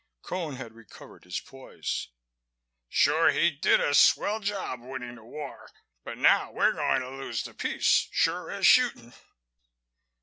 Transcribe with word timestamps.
Cone 0.23 0.55
had 0.55 0.73
recovered 0.73 1.25
his 1.25 1.39
poise. 1.39 2.07
"Sure 2.89 3.29
he 3.29 3.51
did 3.51 3.79
a 3.79 3.93
swell 3.93 4.39
job 4.39 4.81
winning 4.81 5.13
the 5.13 5.23
war, 5.23 5.69
but 6.03 6.17
now 6.17 6.51
we're 6.51 6.73
going 6.73 7.01
to 7.01 7.09
lose 7.11 7.43
the 7.43 7.53
peace, 7.53 8.07
sure 8.09 8.49
as 8.49 8.65
shooting!" 8.65 9.13